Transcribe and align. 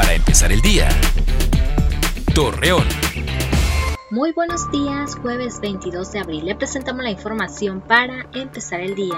Para 0.00 0.14
empezar 0.14 0.50
el 0.50 0.62
día. 0.62 0.88
Torreón. 2.34 2.86
Muy 4.10 4.32
buenos 4.32 4.70
días, 4.72 5.14
jueves 5.14 5.60
22 5.60 6.12
de 6.12 6.18
abril. 6.20 6.46
Le 6.46 6.54
presentamos 6.54 7.04
la 7.04 7.10
información 7.10 7.82
para 7.82 8.26
empezar 8.32 8.80
el 8.80 8.94
día. 8.94 9.14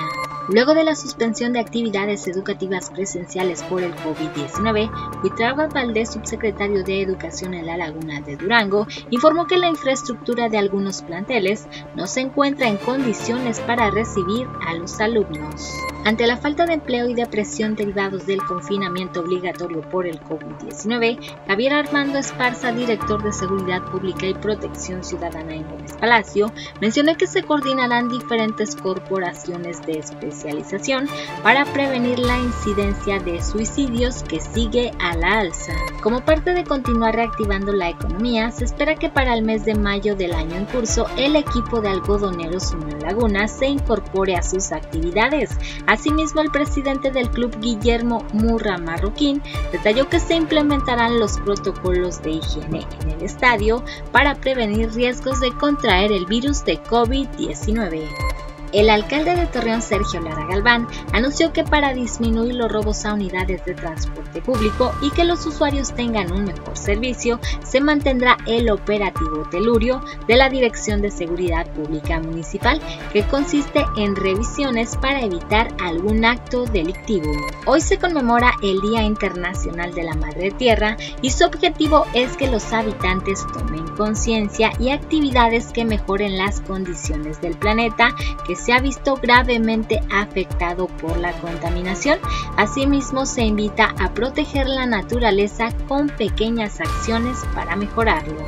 Luego 0.48 0.74
de 0.74 0.82
la 0.82 0.96
suspensión 0.96 1.52
de 1.52 1.60
actividades 1.60 2.26
educativas 2.26 2.90
presenciales 2.90 3.62
por 3.62 3.84
el 3.84 3.94
COVID-19, 3.94 5.22
Huitraba 5.22 5.68
Valdés, 5.68 6.12
subsecretario 6.12 6.82
de 6.82 7.00
Educación 7.00 7.54
en 7.54 7.66
la 7.66 7.76
Laguna 7.76 8.20
de 8.20 8.36
Durango, 8.36 8.88
informó 9.10 9.46
que 9.46 9.58
la 9.58 9.68
infraestructura 9.68 10.48
de 10.48 10.58
algunos 10.58 11.02
planteles 11.02 11.68
no 11.94 12.08
se 12.08 12.22
encuentra 12.22 12.66
en 12.66 12.76
condiciones 12.76 13.60
para 13.60 13.92
recibir 13.92 14.48
a 14.66 14.74
los 14.74 15.00
alumnos. 15.00 15.70
Ante 16.04 16.26
la 16.26 16.36
falta 16.36 16.66
de 16.66 16.74
empleo 16.74 17.08
y 17.08 17.14
de 17.14 17.26
presión 17.26 17.76
derivados 17.76 18.26
del 18.26 18.42
confinamiento 18.42 19.20
obligatorio 19.20 19.82
por 19.82 20.04
el 20.06 20.20
COVID-19, 20.20 21.18
Javier 21.46 21.74
Armando 21.74 22.18
Esparza, 22.18 22.72
director 22.72 23.22
de 23.22 23.32
Seguridad 23.32 23.82
Pública 23.82 24.26
y 24.26 24.34
Protección 24.34 25.04
Ciudadana 25.04 25.54
en 25.54 25.68
Gómez 25.68 25.96
Palacio, 25.98 26.52
mencionó 26.80 27.16
que 27.16 27.28
se 27.28 27.44
coordinarán 27.44 28.08
diferentes 28.08 28.74
corporaciones 28.74 29.80
de 29.86 30.00
especialización 30.00 31.08
para 31.44 31.64
prevenir 31.66 32.18
la 32.18 32.36
incidencia 32.36 33.20
de 33.20 33.40
suicidios 33.40 34.24
que 34.24 34.40
sigue 34.40 34.90
a 34.98 35.16
la 35.16 35.38
alza. 35.38 35.72
Como 36.02 36.24
parte 36.24 36.52
de 36.52 36.64
continuar 36.64 37.14
reactivando 37.14 37.72
la 37.72 37.90
economía, 37.90 38.50
se 38.50 38.64
espera 38.64 38.96
que 38.96 39.08
para 39.08 39.34
el 39.34 39.42
mes 39.42 39.64
de 39.64 39.76
mayo 39.76 40.16
del 40.16 40.32
año 40.32 40.56
en 40.56 40.64
curso 40.64 41.06
el 41.16 41.36
equipo 41.36 41.80
de 41.80 41.90
algodoneros 41.90 42.72
Unión 42.72 42.98
Laguna 43.00 43.46
se 43.46 43.66
incorpore 43.66 44.34
a 44.34 44.42
sus 44.42 44.72
actividades 44.72 45.56
Asimismo, 45.92 46.40
el 46.40 46.50
presidente 46.50 47.10
del 47.10 47.28
club 47.28 47.54
Guillermo 47.60 48.24
Murra 48.32 48.78
Marroquín 48.78 49.42
detalló 49.72 50.08
que 50.08 50.20
se 50.20 50.34
implementarán 50.34 51.20
los 51.20 51.36
protocolos 51.40 52.22
de 52.22 52.30
higiene 52.30 52.86
en 53.02 53.10
el 53.10 53.20
estadio 53.22 53.84
para 54.10 54.34
prevenir 54.34 54.90
riesgos 54.94 55.40
de 55.40 55.52
contraer 55.52 56.10
el 56.10 56.24
virus 56.24 56.64
de 56.64 56.82
COVID-19. 56.84 58.31
El 58.72 58.88
alcalde 58.88 59.36
de 59.36 59.46
Torreón, 59.46 59.82
Sergio 59.82 60.20
Lara 60.22 60.46
Galván, 60.46 60.88
anunció 61.12 61.52
que 61.52 61.62
para 61.62 61.92
disminuir 61.92 62.54
los 62.54 62.72
robos 62.72 63.04
a 63.04 63.12
unidades 63.12 63.62
de 63.66 63.74
transporte 63.74 64.40
público 64.40 64.94
y 65.02 65.10
que 65.10 65.24
los 65.24 65.44
usuarios 65.44 65.92
tengan 65.92 66.32
un 66.32 66.44
mejor 66.44 66.78
servicio, 66.78 67.38
se 67.62 67.82
mantendrá 67.82 68.38
el 68.46 68.70
operativo 68.70 69.46
telurio 69.50 70.02
de 70.26 70.36
la 70.36 70.48
Dirección 70.48 71.02
de 71.02 71.10
Seguridad 71.10 71.66
Pública 71.74 72.18
Municipal, 72.18 72.80
que 73.12 73.24
consiste 73.24 73.84
en 73.98 74.16
revisiones 74.16 74.96
para 74.96 75.20
evitar 75.20 75.68
algún 75.82 76.24
acto 76.24 76.64
delictivo. 76.64 77.30
Hoy 77.66 77.82
se 77.82 77.98
conmemora 77.98 78.54
el 78.62 78.80
Día 78.80 79.02
Internacional 79.02 79.92
de 79.92 80.04
la 80.04 80.14
Madre 80.14 80.50
Tierra 80.50 80.96
y 81.20 81.28
su 81.28 81.44
objetivo 81.44 82.06
es 82.14 82.38
que 82.38 82.48
los 82.48 82.72
habitantes 82.72 83.46
tomen 83.52 83.86
conciencia 83.96 84.72
y 84.78 84.90
actividades 84.90 85.72
que 85.72 85.84
mejoren 85.84 86.38
las 86.38 86.62
condiciones 86.62 87.38
del 87.42 87.54
planeta, 87.58 88.14
que 88.46 88.56
se 88.62 88.72
ha 88.72 88.78
visto 88.78 89.16
gravemente 89.16 90.00
afectado 90.12 90.86
por 90.86 91.16
la 91.16 91.32
contaminación. 91.32 92.18
Asimismo, 92.56 93.26
se 93.26 93.42
invita 93.42 93.94
a 93.98 94.14
proteger 94.14 94.68
la 94.68 94.86
naturaleza 94.86 95.70
con 95.88 96.08
pequeñas 96.08 96.80
acciones 96.80 97.38
para 97.54 97.76
mejorarlo. 97.76 98.44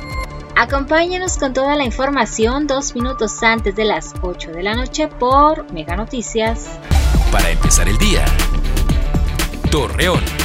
Acompáñenos 0.55 1.37
con 1.37 1.53
toda 1.53 1.75
la 1.75 1.83
información 1.83 2.65
dos 2.65 2.95
minutos 2.95 3.43
antes 3.43 3.75
de 3.75 3.83
las 3.83 4.13
8 4.21 4.51
de 4.51 4.63
la 4.63 4.73
noche 4.73 5.07
por 5.07 5.69
Mega 5.73 5.97
Noticias. 5.97 6.79
Para 7.31 7.49
empezar 7.49 7.89
el 7.89 7.97
día. 7.97 8.23
Torreón. 9.69 10.44